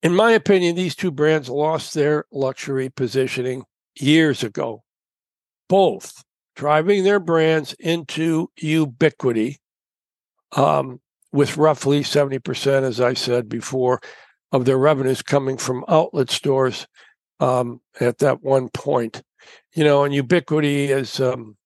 In 0.02 0.14
my 0.14 0.32
opinion, 0.32 0.76
these 0.76 0.94
two 0.94 1.10
brands 1.10 1.48
lost 1.48 1.94
their 1.94 2.24
luxury 2.30 2.90
positioning 2.90 3.64
years 3.98 4.42
ago, 4.42 4.82
both 5.68 6.22
driving 6.56 7.04
their 7.04 7.20
brands 7.20 7.74
into 7.78 8.50
ubiquity 8.56 9.58
um, 10.56 11.00
with 11.32 11.56
roughly 11.56 12.02
70%, 12.02 12.82
as 12.82 13.00
I 13.00 13.14
said 13.14 13.48
before, 13.48 14.00
of 14.52 14.64
their 14.64 14.78
revenues 14.78 15.22
coming 15.22 15.56
from 15.56 15.84
outlet 15.88 16.30
stores 16.30 16.86
um, 17.40 17.80
at 18.00 18.18
that 18.18 18.42
one 18.42 18.68
point. 18.68 19.22
You 19.74 19.84
know, 19.84 20.04
and 20.04 20.14
ubiquity 20.14 20.90
is 20.90 21.20
um, 21.20 21.56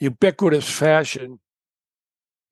ubiquitous 0.00 0.68
fashion, 0.68 1.40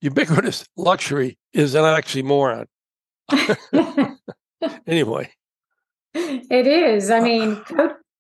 ubiquitous 0.01 0.67
luxury 0.77 1.39
is 1.53 1.75
an 1.75 1.83
oxymoron. 1.83 2.67
anyway. 4.87 5.31
It 6.15 6.67
is. 6.67 7.11
I 7.11 7.21
mean, 7.21 7.61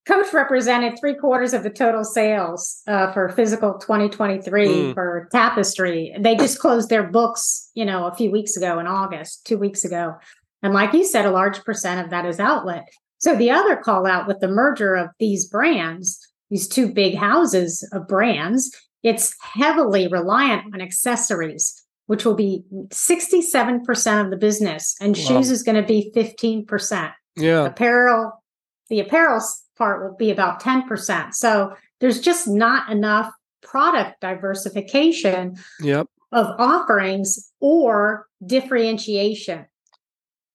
Coach 0.06 0.32
represented 0.32 0.99
three 0.99 1.14
quarters 1.14 1.54
of 1.54 1.62
the 1.62 1.70
total 1.70 2.04
sales 2.04 2.82
uh, 2.87 3.12
for 3.12 3.28
fiscal 3.30 3.78
2023 3.78 4.66
mm. 4.68 4.94
for 4.94 5.28
Tapestry. 5.32 6.14
They 6.18 6.37
just 6.37 6.58
closed 6.58 6.90
their 6.90 7.04
books, 7.04 7.70
you 7.75 7.84
know, 7.84 8.06
a 8.06 8.14
few 8.14 8.30
weeks 8.30 8.56
ago 8.56 8.78
in 8.78 8.87
August, 8.87 9.46
two 9.46 9.56
weeks 9.56 9.84
ago. 9.84 10.16
And 10.62 10.75
like 10.75 10.92
you 10.92 11.06
said, 11.06 11.25
a 11.25 11.30
large 11.30 11.64
percent 11.64 12.04
of 12.04 12.11
that 12.11 12.26
is 12.26 12.38
outlet. 12.38 12.88
So 13.18 13.35
the 13.35 13.50
other 13.50 13.76
call 13.76 14.06
out 14.06 14.26
with 14.26 14.40
the 14.40 14.49
merger 14.49 14.94
of 14.94 15.09
these 15.18 15.47
brands, 15.47 16.18
these 16.50 16.68
two 16.68 16.92
big 16.92 17.14
houses 17.14 17.88
of 17.92 18.06
brands, 18.06 18.71
it's 19.02 19.35
heavily 19.40 20.09
reliant 20.09 20.75
on 20.75 20.80
accessories, 20.80 21.83
which 22.06 22.25
will 22.25 22.35
be 22.35 22.64
67% 22.88 24.25
of 24.25 24.30
the 24.30 24.37
business, 24.37 24.97
and 25.00 25.16
wow. 25.16 25.23
shoes 25.23 25.50
is 25.50 25.62
going 25.62 25.80
to 25.80 25.87
be 25.87 26.11
15%. 26.14 27.12
Yeah. 27.37 27.66
Apparel, 27.66 28.42
the 28.88 29.00
apparel 29.00 29.40
part 29.76 30.02
will 30.02 30.16
be 30.16 30.30
about 30.30 30.62
10%. 30.62 31.35
So 31.35 31.75
there's 32.00 32.21
just 32.21 32.49
not 32.49 32.90
enough 32.90 33.33
product 33.62 34.21
diversification 34.21 35.56
yep. 35.80 36.06
of 36.33 36.47
offerings 36.59 37.50
or 37.61 38.26
differentiation. 38.44 39.66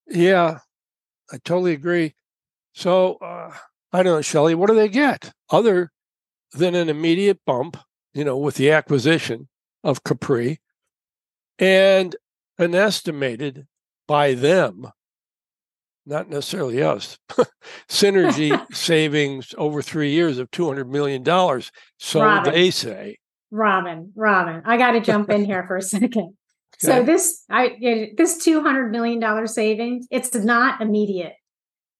Yeah, 0.07 0.59
I 1.31 1.37
totally 1.43 1.73
agree. 1.73 2.15
So 2.79 3.15
uh, 3.15 3.51
I 3.91 4.03
don't 4.03 4.15
know, 4.15 4.21
Shelley, 4.21 4.55
what 4.55 4.69
do 4.69 4.73
they 4.73 4.87
get 4.87 5.33
other 5.49 5.91
than 6.53 6.75
an 6.75 6.87
immediate 6.87 7.41
bump, 7.45 7.75
you 8.13 8.23
know, 8.23 8.37
with 8.37 8.55
the 8.55 8.71
acquisition 8.71 9.49
of 9.83 10.05
Capri 10.05 10.61
and 11.57 12.15
an 12.57 12.75
estimated 12.75 13.67
by 14.07 14.33
them 14.33 14.87
not 16.05 16.29
necessarily 16.29 16.81
us, 16.81 17.17
synergy 17.89 18.57
savings 18.73 19.53
over 19.57 19.81
three 19.81 20.11
years 20.11 20.37
of 20.37 20.49
$200 20.51 20.87
million. 20.87 21.25
So 21.97 22.21
Robin, 22.21 22.53
they 22.53 22.71
say. 22.71 23.17
Robin, 23.51 24.13
Robin, 24.15 24.61
I 24.63 24.77
got 24.77 24.91
to 24.91 25.01
jump 25.01 25.29
in 25.29 25.43
here 25.43 25.65
for 25.67 25.75
a 25.75 25.81
second. 25.81 26.35
Okay. 26.81 26.93
So 26.93 27.03
this, 27.03 27.43
I 27.49 28.11
this 28.15 28.47
$200 28.47 28.91
million 28.91 29.47
savings, 29.47 30.07
it's 30.11 30.33
not 30.33 30.79
immediate. 30.79 31.33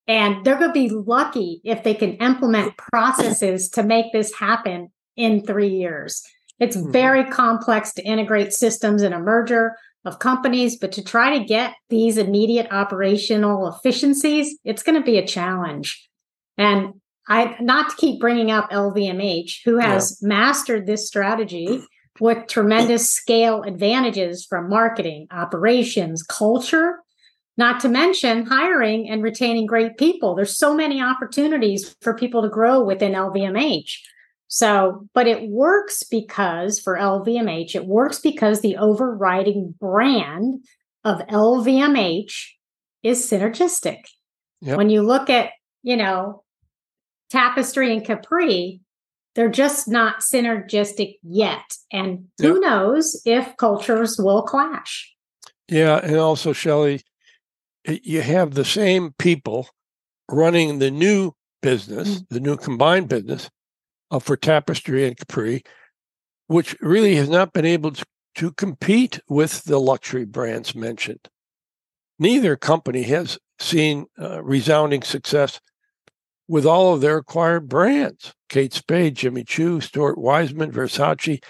And 0.10 0.44
they're 0.44 0.58
going 0.58 0.72
to 0.72 0.74
be 0.74 0.90
lucky 0.90 1.62
if 1.64 1.84
they 1.84 1.94
can 1.94 2.14
implement 2.16 2.76
processes 2.78 3.70
to 3.70 3.84
make 3.84 4.12
this 4.12 4.34
happen 4.34 4.92
in 5.16 5.46
three 5.46 5.70
years. 5.70 6.24
It's 6.60 6.76
mm-hmm. 6.76 6.92
very 6.92 7.26
complex 7.26 7.94
to 7.94 8.04
integrate 8.04 8.52
systems 8.52 9.04
in 9.04 9.14
a 9.14 9.20
merger 9.20 9.78
of 10.06 10.18
companies, 10.18 10.78
but 10.78 10.92
to 10.94 11.04
try 11.04 11.38
to 11.38 11.46
get 11.46 11.76
these 11.90 12.18
immediate 12.18 12.68
operational 12.72 13.68
efficiencies, 13.68 14.58
it's 14.64 14.82
going 14.82 15.00
to 15.00 15.06
be 15.06 15.20
a 15.20 15.28
challenge. 15.28 16.10
And 16.58 16.96
I 17.28 17.56
not 17.60 17.92
to 17.92 17.96
keep 17.96 18.20
bringing 18.20 18.50
up 18.50 18.72
LVMH, 18.72 19.60
who 19.64 19.78
has 19.78 20.18
yeah. 20.22 20.28
mastered 20.28 20.88
this 20.88 21.08
strategy 21.08 21.84
with 22.20 22.48
tremendous 22.48 23.12
scale 23.12 23.62
advantages 23.62 24.44
from 24.44 24.70
marketing, 24.70 25.28
operations, 25.30 26.24
culture, 26.24 26.98
not 27.60 27.82
to 27.82 27.90
mention 27.90 28.46
hiring 28.46 29.10
and 29.10 29.22
retaining 29.22 29.66
great 29.66 29.98
people. 29.98 30.34
There's 30.34 30.58
so 30.58 30.74
many 30.74 31.02
opportunities 31.02 31.94
for 32.02 32.16
people 32.16 32.42
to 32.42 32.48
grow 32.48 32.82
within 32.82 33.12
LVMH. 33.12 33.98
So, 34.48 35.08
but 35.14 35.28
it 35.28 35.50
works 35.50 36.02
because 36.04 36.80
for 36.80 36.98
LVMH, 36.98 37.76
it 37.76 37.86
works 37.86 38.20
because 38.20 38.62
the 38.62 38.78
overriding 38.78 39.76
brand 39.78 40.64
of 41.04 41.20
LVMH 41.28 42.32
is 43.04 43.30
synergistic. 43.30 44.04
Yep. 44.62 44.78
When 44.78 44.90
you 44.90 45.02
look 45.02 45.30
at, 45.30 45.52
you 45.84 45.98
know, 45.98 46.44
Tapestry 47.30 47.92
and 47.92 48.06
Capri, 48.06 48.80
they're 49.36 49.50
just 49.50 49.90
not 49.90 50.22
synergistic 50.22 51.16
yet. 51.24 51.76
And 51.92 52.28
who 52.42 52.54
yep. 52.54 52.62
knows 52.62 53.22
if 53.26 53.58
cultures 53.58 54.18
will 54.18 54.44
clash. 54.44 55.14
Yeah. 55.68 56.00
And 56.02 56.16
also, 56.16 56.54
Shelley, 56.54 57.02
you 57.86 58.22
have 58.22 58.54
the 58.54 58.66
same 58.66 59.14
people 59.18 59.68
running 60.30 60.80
the 60.80 60.92
new 60.92 61.34
business, 61.62 62.10
mm-hmm. 62.10 62.34
the 62.34 62.40
new 62.40 62.58
combined 62.58 63.10
business 63.10 63.50
uh, 64.12 64.20
for 64.20 64.38
Tapestry 64.38 65.06
and 65.06 65.18
Capri, 65.18 65.64
which 66.48 66.76
really 66.82 67.16
has 67.16 67.30
not 67.30 67.54
been 67.54 67.66
able 67.66 67.92
to, 67.92 68.06
to 68.36 68.52
compete 68.54 69.20
with 69.28 69.64
the 69.64 69.80
luxury 69.80 70.26
brands 70.26 70.76
mentioned. 70.76 71.30
Neither 72.18 72.56
company 72.56 73.04
has 73.04 73.38
seen 73.60 74.06
uh, 74.20 74.44
resounding 74.44 75.04
success 75.04 75.60
with 76.48 76.66
all 76.66 76.94
of 76.94 77.02
their 77.02 77.18
acquired 77.18 77.70
brands 77.70 78.34
Kate 78.50 78.74
Spade, 78.74 79.16
Jimmy 79.16 79.44
Choo, 79.44 79.80
Stuart 79.80 80.18
Weitzman, 80.18 80.72
Versace, 80.72 81.42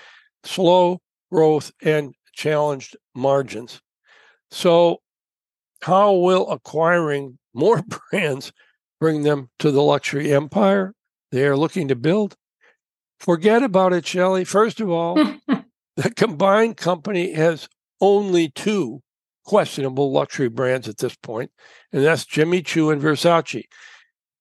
slow 0.44 1.00
growth 1.32 1.72
and 1.82 2.14
challenged 2.34 2.98
margins. 3.16 3.82
So, 4.52 5.02
how 5.82 6.14
will 6.14 6.50
acquiring 6.50 7.38
more 7.54 7.84
brands 8.12 8.52
bring 9.00 9.24
them 9.24 9.50
to 9.60 9.72
the 9.72 9.82
luxury 9.82 10.34
empire 10.34 10.94
they 11.32 11.46
are 11.46 11.58
looking 11.58 11.88
to 11.88 11.96
build? 11.96 12.36
Forget 13.20 13.64
about 13.64 13.94
it, 13.94 14.06
Shelley. 14.06 14.46
First 14.46 14.80
of 14.80 14.90
all, 14.90 15.16
the 15.98 16.12
combined 16.16 16.78
company 16.78 17.34
has 17.34 17.68
only 18.00 18.50
two 18.50 19.02
questionable 19.44 20.12
luxury 20.12 20.48
brands 20.48 20.88
at 20.88 20.98
this 20.98 21.16
point, 21.16 21.52
and 21.92 22.04
that's 22.04 22.26
Jimmy 22.26 22.62
Choo 22.62 22.92
and 22.92 23.02
Versace. 23.02 23.64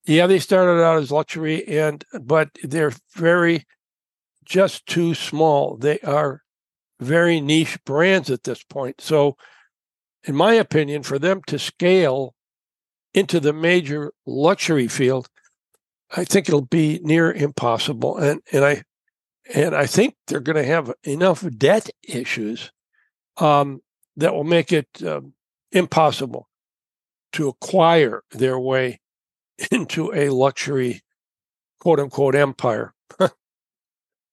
Yeah, 0.07 0.27
they 0.27 0.39
started 0.39 0.83
out 0.83 0.99
as 0.99 1.11
luxury, 1.11 1.67
and 1.67 2.05
but 2.23 2.51
they're 2.63 2.93
very 3.15 3.67
just 4.45 4.87
too 4.87 5.15
small. 5.15 5.77
They 5.77 5.99
are 6.01 6.43
very 7.01 7.41
niche 7.41 7.79
brands 7.85 8.31
at 8.31 8.45
this 8.45 8.63
point. 8.63 9.01
So, 9.01 9.37
in 10.25 10.35
my 10.35 10.55
opinion, 10.55 11.03
for 11.03 11.19
them 11.19 11.43
to 11.47 11.59
scale 11.59 12.35
into 13.15 13.41
the 13.41 13.53
major 13.53 14.13
luxury 14.27 14.89
field, 14.89 15.29
I 16.17 16.25
think 16.25 16.49
it'll 16.49 16.63
be 16.63 17.01
near 17.03 17.33
impossible. 17.33 18.17
And 18.19 18.41
and 18.53 18.65
I 18.65 18.83
and 19.55 19.75
I 19.75 19.87
think 19.87 20.15
they're 20.27 20.41
going 20.41 20.57
to 20.57 20.65
have 20.65 20.93
enough 21.05 21.45
debt 21.57 21.89
issues 22.03 22.71
um, 23.39 23.81
that 24.17 24.35
will 24.35 24.45
make 24.45 24.73
it 24.73 24.89
um, 25.07 25.33
impossible 25.73 26.49
to 27.33 27.49
acquire 27.49 28.23
their 28.33 28.59
way 28.59 29.01
into 29.71 30.13
a 30.15 30.31
luxury 30.31 31.03
quote 31.81 32.01
unquote 32.01 32.35
empire. 32.35 32.95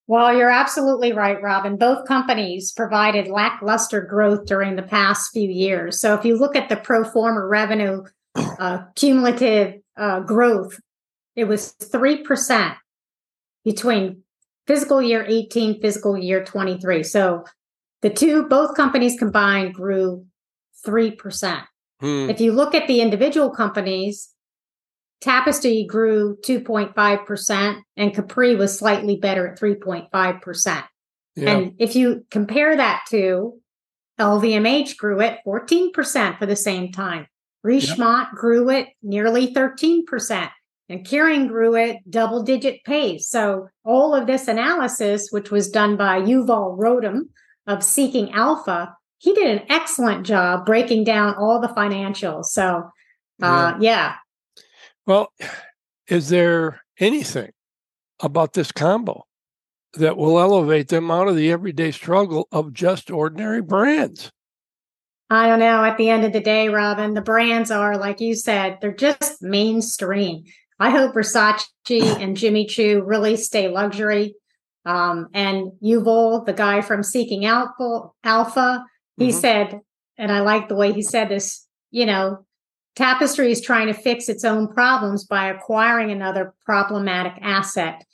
well, 0.08 0.36
you're 0.36 0.52
absolutely 0.52 1.13
right, 1.13 1.41
Robin. 1.41 1.78
Both 1.78 2.08
companies 2.08 2.72
provided 2.72 3.28
lackluster 3.28 4.02
growth 4.02 4.46
during 4.46 4.76
the 4.76 4.84
past 4.84 5.32
few 5.32 5.50
years. 5.50 6.00
So 6.00 6.13
if 6.13 6.24
you 6.24 6.38
look 6.38 6.56
at 6.56 6.70
the 6.70 6.76
pro 6.76 7.04
forma 7.04 7.46
revenue 7.46 8.04
uh, 8.36 8.84
cumulative 8.96 9.82
uh, 9.98 10.20
growth, 10.20 10.80
it 11.36 11.46
was 11.46 11.74
3% 11.82 12.76
between 13.63 14.22
fiscal 14.68 15.02
year 15.02 15.26
18, 15.28 15.82
fiscal 15.82 16.18
year 16.18 16.44
23. 16.44 17.04
So 17.04 17.46
the 18.02 18.12
two, 18.12 18.48
both 18.48 18.76
companies 18.76 19.18
combined 19.18 19.74
grew 19.74 20.26
3%. 20.86 21.63
Hmm. 22.00 22.30
If 22.30 22.39
you 22.39 22.52
look 22.52 22.76
at 22.76 22.88
the 22.88 23.02
individual 23.02 23.50
companies, 23.50 24.30
Tapestry 25.21 25.86
grew 25.86 26.38
2.5%, 26.45 27.82
and 27.97 28.13
Capri 28.13 28.56
was 28.56 28.78
slightly 28.78 29.15
better 29.15 29.47
at 29.47 29.60
3.5%. 29.60 30.84
Yeah. 31.36 31.49
And 31.49 31.73
if 31.80 31.95
you 31.95 32.25
compare 32.30 32.75
that 32.75 33.04
to 33.10 33.60
LVMH 34.19 34.97
grew 34.97 35.21
at 35.21 35.39
14% 35.45 36.39
for 36.39 36.45
the 36.45 36.56
same 36.56 36.91
time. 36.91 37.28
Richemont 37.65 38.30
grew 38.36 38.69
at 38.69 38.88
nearly 39.01 39.54
13%, 39.54 40.49
and 40.88 41.06
Kering 41.06 41.47
grew 41.47 41.75
at 41.75 41.97
double 42.10 42.43
digit 42.43 42.84
pace. 42.86 43.28
So 43.28 43.69
all 43.84 44.13
of 44.13 44.28
this 44.28 44.47
analysis, 44.47 45.30
which 45.32 45.49
was 45.49 45.69
done 45.69 45.97
by 45.97 46.21
Yuval 46.21 46.78
Rotem 46.78 47.30
of 47.65 47.84
Seeking 47.84 48.32
Alpha, 48.34 48.95
he 49.17 49.34
did 49.34 49.47
an 49.47 49.65
excellent 49.67 50.25
job 50.25 50.65
breaking 50.65 51.06
down 51.06 51.34
all 51.36 51.60
the 51.60 51.69
financials. 51.69 52.45
So 52.45 52.89
uh, 53.41 53.73
yeah. 53.73 53.78
yeah, 53.80 54.15
well, 55.06 55.32
is 56.08 56.30
there 56.30 56.82
anything 57.00 57.52
about 58.22 58.54
this 58.54 58.72
combo 58.72 59.26
that 59.94 60.18
will 60.18 60.39
elevate 60.39 60.89
them 60.89 61.10
out 61.10 61.28
of 61.28 61.36
the 61.36 61.52
everyday 61.52 61.91
struggle 61.91 62.48
of 62.52 62.74
just 62.74 63.10
ordinary 63.10 63.62
brands? 63.62 64.32
I 65.30 65.48
don't 65.48 65.60
know. 65.60 65.84
At 65.84 65.98
the 65.98 66.10
end 66.10 66.24
of 66.24 66.34
the 66.34 66.39
day, 66.39 66.70
Robin, 66.70 67.13
the 67.13 67.22
brands 67.22 67.72
are, 67.72 67.98
like 67.98 68.22
you 68.22 68.36
said, 68.36 68.78
they're 68.82 68.94
just 68.94 69.41
mainstream. 69.41 70.44
I 70.80 70.89
hope 70.89 71.15
Versace 71.15 71.63
and 71.89 72.38
Jimmy 72.38 72.65
Choo 72.65 73.02
really 73.06 73.38
stay 73.38 73.70
luxury. 73.70 74.36
Um, 74.86 75.30
and 75.34 75.72
Yuval, 75.84 76.46
the 76.46 76.54
guy 76.54 76.82
from 76.82 77.02
Seeking 77.02 77.46
Alpha, 77.46 78.10
Alpha 78.24 78.86
he 79.18 79.30
mm-hmm. 79.30 79.39
said, 79.39 79.80
and 80.18 80.32
I 80.32 80.41
like 80.41 80.68
the 80.68 80.76
way 80.76 80.91
he 80.91 81.02
said 81.02 81.30
this, 81.30 81.65
you 81.91 82.06
know, 82.06 82.46
Tapestry 82.95 83.51
is 83.51 83.62
trying 83.62 83.88
to 83.88 83.93
fix 83.93 84.29
its 84.29 84.45
own 84.45 84.67
problems 84.73 85.25
by 85.25 85.47
acquiring 85.47 86.12
another 86.12 86.53
problematic 86.65 87.34
asset. 87.41 88.05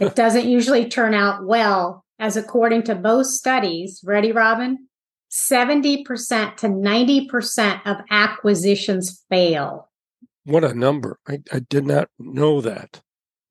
It 0.00 0.14
doesn't 0.14 0.48
usually 0.48 0.88
turn 0.88 1.12
out 1.12 1.44
well, 1.44 2.04
as 2.18 2.36
according 2.36 2.84
to 2.84 2.94
most 2.94 3.36
studies, 3.36 4.00
ready, 4.04 4.32
Robin? 4.32 4.86
70% 5.30 6.56
to 6.56 6.68
90% 6.68 7.80
of 7.84 7.96
acquisitions 8.10 9.24
fail. 9.28 9.90
What 10.44 10.64
a 10.64 10.72
number. 10.72 11.18
I, 11.28 11.40
I 11.52 11.58
did 11.58 11.84
not 11.86 12.08
know 12.18 12.60
that. 12.62 13.02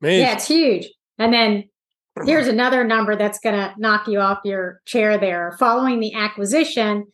Amazing. 0.01 0.25
Yeah, 0.25 0.33
it's 0.33 0.47
huge. 0.47 0.87
And 1.19 1.33
then 1.33 1.69
here's 2.25 2.47
another 2.47 2.83
number 2.83 3.15
that's 3.15 3.39
going 3.39 3.55
to 3.55 3.73
knock 3.77 4.07
you 4.07 4.19
off 4.19 4.39
your 4.43 4.81
chair 4.85 5.17
there. 5.17 5.55
Following 5.59 5.99
the 5.99 6.15
acquisition, 6.15 7.05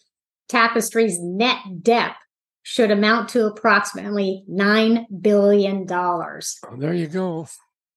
Tapestry's 0.48 1.20
net 1.20 1.58
debt 1.82 2.14
should 2.64 2.92
amount 2.92 3.30
to 3.30 3.46
approximately 3.46 4.44
$9 4.50 5.06
billion. 5.22 5.86
Oh, 5.92 6.52
there 6.78 6.94
you 6.94 7.08
go. 7.08 7.48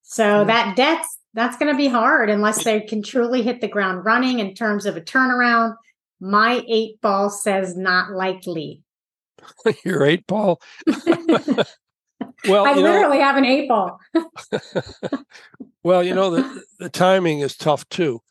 So 0.02 0.40
yeah. 0.40 0.44
that 0.44 0.76
debt's 0.76 1.18
that's 1.36 1.58
going 1.58 1.70
to 1.70 1.76
be 1.76 1.86
hard 1.86 2.30
unless 2.30 2.64
they 2.64 2.80
can 2.80 3.02
truly 3.02 3.42
hit 3.42 3.60
the 3.60 3.68
ground 3.68 4.06
running 4.06 4.38
in 4.38 4.54
terms 4.54 4.86
of 4.86 4.96
a 4.96 5.02
turnaround. 5.02 5.74
My 6.18 6.64
eight 6.66 6.98
ball 7.02 7.28
says 7.28 7.76
not 7.76 8.10
likely. 8.10 8.82
Your 9.84 10.04
eight 10.04 10.26
ball? 10.26 10.62
well, 10.86 12.66
I 12.66 12.72
literally 12.72 13.18
know, 13.18 13.24
have 13.24 13.36
an 13.36 13.44
eight 13.44 13.68
ball. 13.68 14.00
well, 15.82 16.02
you 16.02 16.14
know, 16.14 16.30
the, 16.30 16.62
the 16.78 16.88
timing 16.88 17.40
is 17.40 17.54
tough 17.54 17.86
too. 17.90 18.22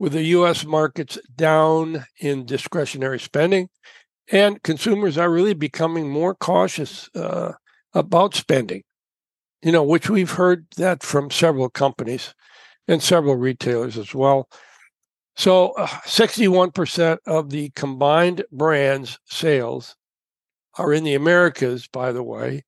With 0.00 0.14
the 0.14 0.24
US 0.24 0.64
markets 0.64 1.16
down 1.36 2.06
in 2.18 2.44
discretionary 2.44 3.20
spending, 3.20 3.68
and 4.30 4.62
consumers 4.62 5.18
are 5.18 5.30
really 5.30 5.54
becoming 5.54 6.08
more 6.08 6.34
cautious 6.34 7.08
uh, 7.14 7.52
about 7.94 8.34
spending, 8.34 8.82
you 9.62 9.72
know, 9.72 9.82
which 9.82 10.08
we've 10.08 10.30
heard 10.30 10.66
that 10.76 11.02
from 11.02 11.30
several 11.30 11.68
companies 11.68 12.34
and 12.88 13.02
several 13.02 13.36
retailers 13.36 13.98
as 13.98 14.14
well. 14.14 14.48
So, 15.34 15.70
uh, 15.72 15.86
61% 15.86 17.18
of 17.26 17.50
the 17.50 17.70
combined 17.70 18.44
brands' 18.52 19.18
sales 19.24 19.96
are 20.74 20.92
in 20.92 21.04
the 21.04 21.14
Americas, 21.14 21.88
by 21.88 22.12
the 22.12 22.22
way. 22.22 22.64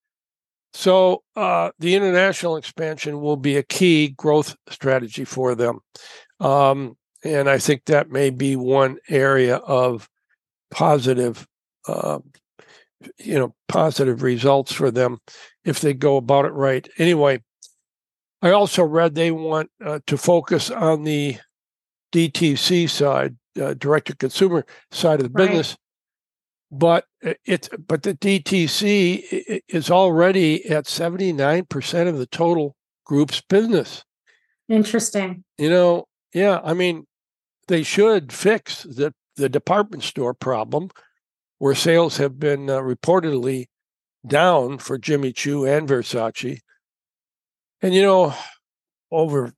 So 0.74 1.22
uh, 1.36 1.70
the 1.78 1.94
international 1.94 2.56
expansion 2.56 3.20
will 3.20 3.36
be 3.36 3.56
a 3.56 3.62
key 3.62 4.08
growth 4.08 4.56
strategy 4.68 5.24
for 5.24 5.54
them. 5.54 5.78
Um, 6.40 6.96
and 7.22 7.48
I 7.48 7.58
think 7.58 7.84
that 7.84 8.10
may 8.10 8.30
be 8.30 8.56
one 8.56 8.98
area 9.08 9.56
of 9.56 10.08
positive, 10.74 11.46
uh, 11.86 12.18
you 13.18 13.38
know, 13.38 13.54
positive 13.68 14.22
results 14.22 14.72
for 14.72 14.90
them 14.90 15.18
if 15.64 15.80
they 15.80 15.94
go 15.94 16.16
about 16.16 16.44
it 16.44 16.52
right. 16.52 16.88
Anyway, 16.98 17.42
I 18.42 18.50
also 18.50 18.82
read 18.82 19.14
they 19.14 19.30
want 19.30 19.70
uh, 19.82 20.00
to 20.06 20.18
focus 20.18 20.70
on 20.70 21.04
the 21.04 21.38
DTC 22.12 22.90
side, 22.90 23.36
uh, 23.60 23.74
direct 23.74 24.08
to 24.08 24.16
consumer 24.16 24.66
side 24.90 25.20
of 25.20 25.32
the 25.32 25.38
Right. 25.38 25.48
business. 25.48 25.76
But 26.70 27.04
it's 27.44 27.68
but 27.86 28.02
the 28.02 28.14
DTC 28.14 29.60
is 29.68 29.90
already 29.90 30.68
at 30.68 30.88
seventy 30.88 31.32
nine 31.32 31.66
percent 31.66 32.08
of 32.08 32.18
the 32.18 32.26
total 32.26 32.74
group's 33.06 33.40
business. 33.40 34.04
Interesting. 34.68 35.44
You 35.56 35.70
know, 35.70 36.06
yeah, 36.32 36.60
I 36.64 36.74
mean, 36.74 37.06
they 37.68 37.84
should 37.84 38.32
fix 38.32 38.82
the 38.82 39.14
the 39.36 39.48
department 39.48 40.02
store 40.02 40.34
problem, 40.34 40.90
where 41.58 41.74
sales 41.74 42.16
have 42.18 42.38
been 42.38 42.70
uh, 42.70 42.78
reportedly 42.78 43.66
down 44.26 44.78
for 44.78 44.98
Jimmy 44.98 45.32
Choo 45.32 45.64
and 45.64 45.88
Versace. 45.88 46.60
And 47.82 47.94
you 47.94 48.02
know, 48.02 48.34
over 49.10 49.52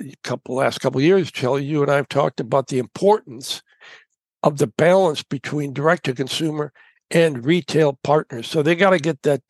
a 0.00 0.14
couple 0.22 0.56
last 0.56 0.80
couple 0.80 1.00
years, 1.00 1.30
Shelley, 1.32 1.64
you 1.64 1.82
and 1.82 1.90
I 1.90 1.96
have 1.96 2.08
talked 2.08 2.40
about 2.40 2.68
the 2.68 2.78
importance 2.78 3.62
of 4.42 4.58
the 4.58 4.66
balance 4.66 5.22
between 5.22 5.72
direct 5.72 6.04
to 6.04 6.14
consumer 6.14 6.72
and 7.10 7.44
retail 7.44 7.98
partners. 8.04 8.48
So 8.48 8.62
they 8.62 8.74
got 8.74 8.90
to 8.90 8.98
get 8.98 9.22
that 9.22 9.42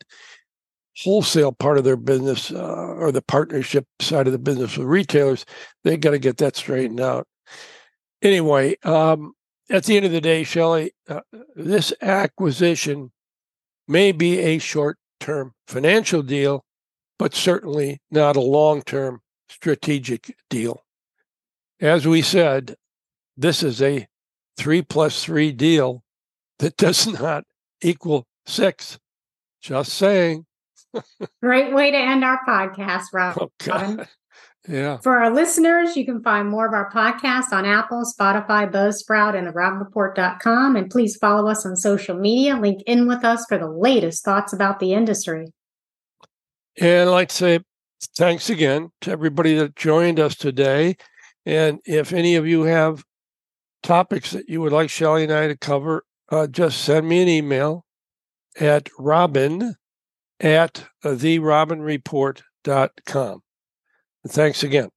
wholesale 1.03 1.51
part 1.51 1.77
of 1.77 1.83
their 1.83 1.97
business 1.97 2.51
uh, 2.51 2.57
or 2.57 3.11
the 3.11 3.21
partnership 3.21 3.85
side 4.01 4.27
of 4.27 4.33
the 4.33 4.39
business 4.39 4.77
with 4.77 4.87
retailers. 4.87 5.45
They 5.83 5.97
got 5.97 6.11
to 6.11 6.19
get 6.19 6.37
that 6.37 6.55
straightened 6.55 6.99
out. 6.99 7.27
Anyway, 8.21 8.75
um, 8.83 9.33
at 9.71 9.85
the 9.85 9.95
end 9.95 10.05
of 10.05 10.11
the 10.11 10.21
day, 10.21 10.43
Shelley, 10.43 10.93
uh, 11.07 11.21
this 11.55 11.93
acquisition 12.01 13.11
may 13.87 14.11
be 14.11 14.39
a 14.39 14.57
short 14.59 14.97
term 15.19 15.53
financial 15.67 16.21
deal, 16.21 16.65
but 17.17 17.33
certainly 17.33 18.01
not 18.11 18.35
a 18.35 18.41
long 18.41 18.81
term 18.81 19.21
strategic 19.49 20.35
deal. 20.49 20.83
As 21.79 22.05
we 22.05 22.21
said, 22.21 22.75
this 23.37 23.63
is 23.63 23.81
a 23.81 24.07
three 24.57 24.81
plus 24.81 25.23
three 25.23 25.51
deal 25.51 26.03
that 26.59 26.77
does 26.77 27.07
not 27.21 27.45
equal 27.81 28.27
six. 28.45 28.99
Just 29.61 29.93
saying. 29.93 30.45
Great 31.41 31.73
way 31.73 31.91
to 31.91 31.97
end 31.97 32.23
our 32.23 32.43
podcast, 32.45 33.05
Rob. 33.13 33.37
Oh. 33.69 34.05
Yeah. 34.67 34.97
For 34.97 35.17
our 35.17 35.33
listeners, 35.33 35.97
you 35.97 36.05
can 36.05 36.21
find 36.21 36.47
more 36.47 36.67
of 36.67 36.73
our 36.73 36.91
podcasts 36.91 37.51
on 37.51 37.65
Apple, 37.65 38.03
Spotify, 38.03 38.71
Buzzsprout, 38.71 39.35
and 39.35 39.47
therobinreport.com. 39.47 40.75
And 40.75 40.87
please 40.89 41.17
follow 41.17 41.49
us 41.49 41.65
on 41.65 41.75
social 41.75 42.15
media. 42.15 42.57
Link 42.57 42.83
in 42.85 43.07
with 43.07 43.25
us 43.25 43.43
for 43.49 43.57
the 43.57 43.69
latest 43.69 44.23
thoughts 44.23 44.53
about 44.53 44.79
the 44.79 44.93
industry. 44.93 45.47
And 46.79 47.09
I'd 47.09 47.13
like 47.13 47.29
to 47.29 47.35
say 47.35 47.59
thanks 48.17 48.49
again 48.49 48.91
to 49.01 49.11
everybody 49.11 49.55
that 49.55 49.75
joined 49.75 50.19
us 50.19 50.35
today. 50.35 50.95
And 51.45 51.79
if 51.85 52.13
any 52.13 52.35
of 52.35 52.45
you 52.45 52.61
have 52.63 53.03
topics 53.81 54.29
that 54.31 54.47
you 54.47 54.61
would 54.61 54.71
like 54.71 54.91
Shelley 54.91 55.23
and 55.23 55.33
I 55.33 55.47
to 55.47 55.57
cover, 55.57 56.05
uh, 56.29 56.45
just 56.47 56.83
send 56.83 57.09
me 57.09 57.21
an 57.21 57.27
email 57.27 57.85
at 58.59 58.89
robin 58.99 59.75
at 60.39 60.85
therobinreport.com. 61.03 63.41
Thanks 64.27 64.63
again. 64.63 64.89